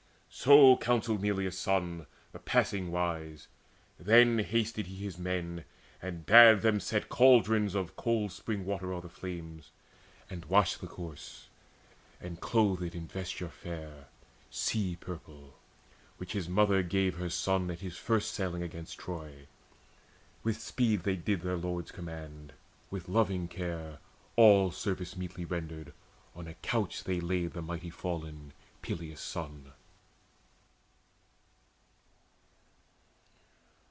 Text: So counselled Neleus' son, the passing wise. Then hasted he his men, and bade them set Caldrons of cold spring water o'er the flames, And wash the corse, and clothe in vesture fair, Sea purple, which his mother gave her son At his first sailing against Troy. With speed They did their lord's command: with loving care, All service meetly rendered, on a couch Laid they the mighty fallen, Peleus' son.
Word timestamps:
So 0.33 0.77
counselled 0.77 1.21
Neleus' 1.21 1.57
son, 1.59 2.07
the 2.31 2.39
passing 2.39 2.89
wise. 2.89 3.49
Then 3.99 4.39
hasted 4.39 4.87
he 4.87 4.95
his 5.03 5.17
men, 5.19 5.65
and 6.01 6.25
bade 6.25 6.61
them 6.61 6.79
set 6.79 7.09
Caldrons 7.09 7.75
of 7.75 7.97
cold 7.97 8.31
spring 8.31 8.63
water 8.63 8.93
o'er 8.93 9.01
the 9.01 9.09
flames, 9.09 9.71
And 10.29 10.45
wash 10.45 10.77
the 10.77 10.87
corse, 10.87 11.49
and 12.21 12.39
clothe 12.39 12.81
in 12.95 13.07
vesture 13.09 13.49
fair, 13.49 14.07
Sea 14.49 14.95
purple, 14.95 15.59
which 16.15 16.31
his 16.31 16.47
mother 16.47 16.81
gave 16.81 17.17
her 17.17 17.29
son 17.29 17.69
At 17.69 17.81
his 17.81 17.97
first 17.97 18.33
sailing 18.33 18.63
against 18.63 18.97
Troy. 18.97 19.47
With 20.43 20.61
speed 20.61 21.03
They 21.03 21.17
did 21.17 21.41
their 21.41 21.57
lord's 21.57 21.91
command: 21.91 22.53
with 22.89 23.09
loving 23.09 23.49
care, 23.49 23.97
All 24.37 24.71
service 24.71 25.17
meetly 25.17 25.43
rendered, 25.43 25.91
on 26.33 26.47
a 26.47 26.53
couch 26.53 27.05
Laid 27.05 27.21
they 27.27 27.47
the 27.47 27.61
mighty 27.61 27.89
fallen, 27.89 28.53
Peleus' 28.81 29.19
son. 29.19 29.73